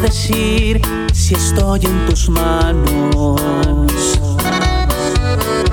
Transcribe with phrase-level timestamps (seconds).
[0.00, 0.80] decir
[1.12, 3.40] si estoy en tus manos.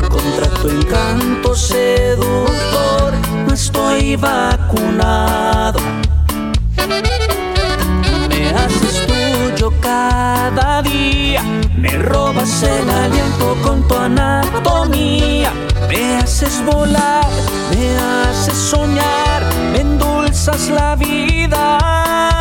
[0.10, 3.14] Contra tu encanto seductor
[3.46, 5.80] no estoy vacunado.
[8.30, 11.42] Me haces tuyo cada día,
[11.76, 15.52] me robas el aliento con tu anatomía.
[15.88, 17.28] Me haces volar,
[17.72, 22.39] me haces soñar, me endulzas la vida.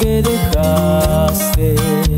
[0.00, 2.09] que dejaste.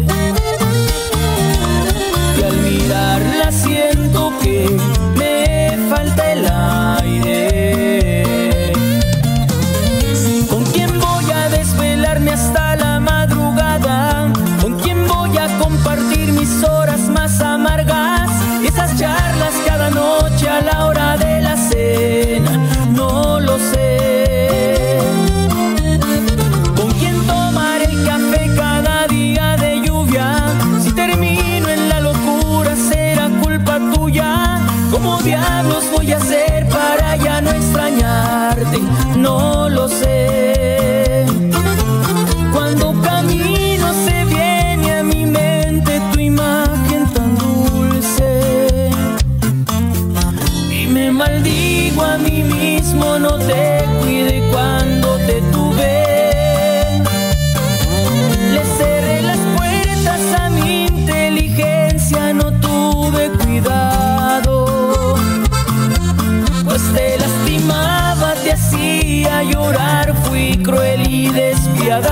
[34.93, 38.79] ¿Cómo diablos voy a hacer para ya no extrañarte?
[39.17, 40.52] No lo sé.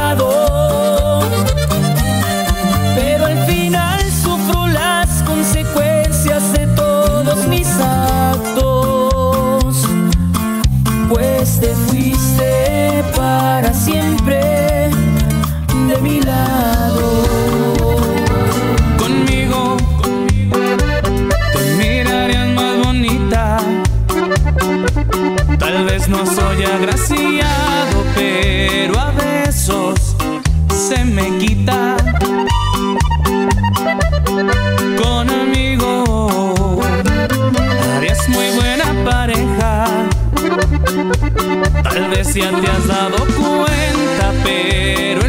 [0.00, 0.60] pecado.
[38.31, 40.09] muy buena pareja.
[41.82, 45.20] Tal vez ya te has dado cuenta, pero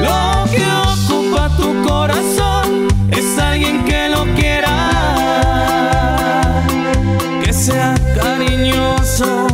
[0.00, 4.90] Lo que ocupa tu corazón es alguien que lo quiera,
[7.44, 9.51] que sea cariñoso.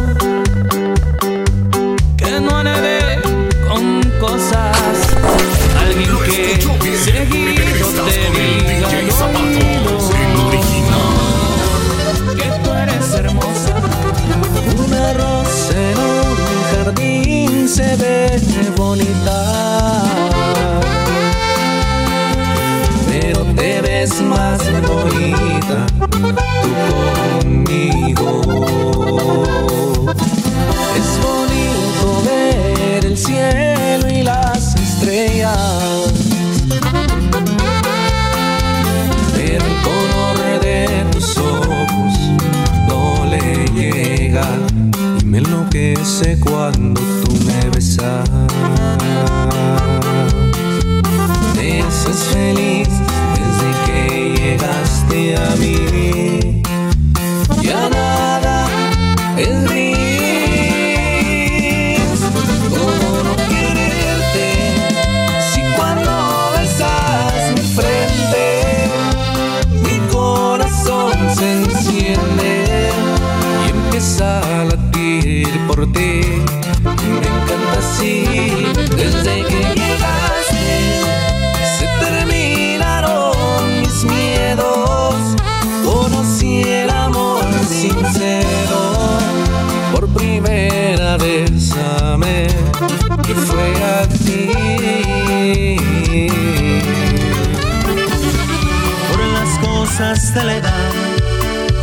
[46.59, 48.29] Cuando tú me besas.
[51.55, 52.68] Te haces feliz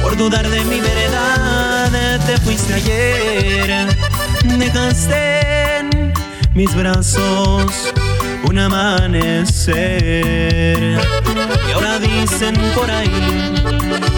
[0.02, 3.88] por dudar de mi verdad, te fuiste ayer,
[4.57, 5.84] dejaste
[6.54, 7.94] mis brazos
[8.48, 9.78] un amanecer.
[11.68, 13.54] Y ahora dicen por ahí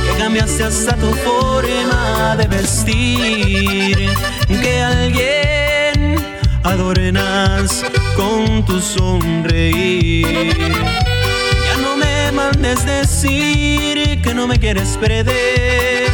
[0.04, 4.12] que cambiaste hasta tu forma de vestir,
[4.48, 6.24] que alguien
[6.64, 7.84] adornas
[8.16, 10.28] con tu sonreír.
[12.38, 16.12] Mandes decir que no me quieres perder.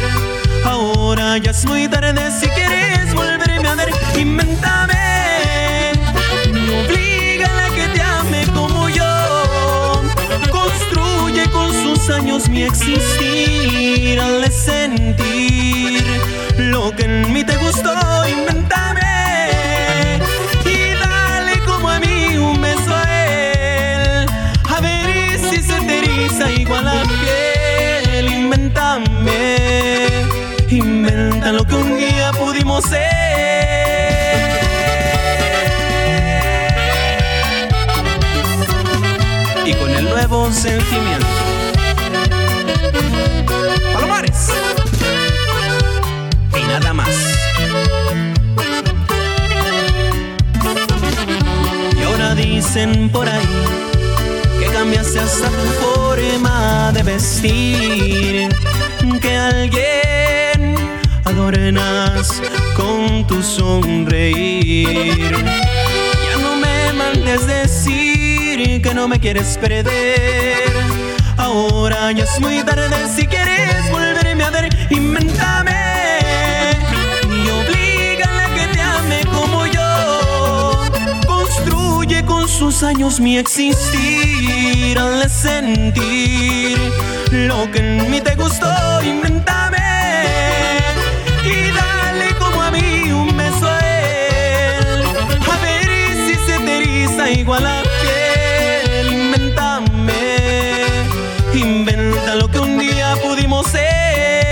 [0.64, 3.90] Ahora ya es muy tarde si quieres volverme a ver.
[4.16, 5.04] Invéntame
[12.10, 16.04] años mi existir al sentir
[16.58, 17.94] lo que en mí te gustó,
[18.28, 18.83] inventame
[31.54, 33.00] lo que un día pudimos ser.
[39.64, 41.26] Y con el nuevo sentimiento
[46.56, 47.08] y nada más.
[51.96, 53.48] Y ahora dicen por ahí
[54.58, 58.48] que cambiaste hasta tu forma de vestir,
[59.20, 60.13] que alguien
[62.76, 65.32] con tu sonreír.
[65.32, 70.70] Ya no me mandes decir que no me quieres perder.
[71.38, 76.20] Ahora ya es muy tarde si quieres volverme a ver, inventame
[77.24, 80.82] y oblígale a que te ame como yo.
[81.26, 86.76] Construye con sus años mi existir al sentir
[87.30, 88.68] lo que en mí te gustó,
[89.02, 89.63] inventame
[97.38, 99.12] igual a piel.
[99.12, 100.84] Inventame,
[101.54, 104.43] inventa lo que un día pudimos ser.